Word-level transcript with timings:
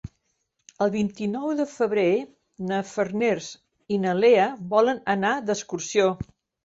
El 0.85 0.91
vint-i-nou 0.93 1.51
de 1.59 1.67
febrer 1.73 2.07
na 2.71 2.79
Farners 2.93 3.51
i 3.97 4.01
na 4.07 4.15
Lea 4.25 4.49
volen 4.73 5.03
anar 5.17 5.35
d'excursió. 5.51 6.09